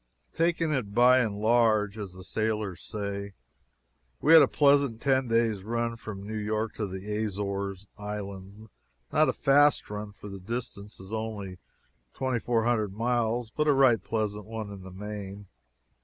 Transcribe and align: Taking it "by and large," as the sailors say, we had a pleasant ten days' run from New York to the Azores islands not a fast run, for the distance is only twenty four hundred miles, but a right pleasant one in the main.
Taking 0.33 0.73
it 0.73 0.95
"by 0.95 1.19
and 1.19 1.37
large," 1.37 1.95
as 1.99 2.13
the 2.13 2.23
sailors 2.23 2.81
say, 2.81 3.33
we 4.19 4.33
had 4.33 4.41
a 4.41 4.47
pleasant 4.47 4.99
ten 4.99 5.27
days' 5.27 5.63
run 5.63 5.95
from 5.95 6.25
New 6.25 6.39
York 6.39 6.73
to 6.77 6.87
the 6.87 7.19
Azores 7.23 7.85
islands 7.99 8.57
not 9.13 9.29
a 9.29 9.33
fast 9.33 9.91
run, 9.91 10.11
for 10.11 10.27
the 10.27 10.39
distance 10.39 10.99
is 10.99 11.13
only 11.13 11.59
twenty 12.15 12.39
four 12.39 12.63
hundred 12.65 12.93
miles, 12.95 13.51
but 13.51 13.67
a 13.67 13.73
right 13.73 14.03
pleasant 14.03 14.45
one 14.45 14.71
in 14.71 14.81
the 14.81 14.89
main. 14.89 15.45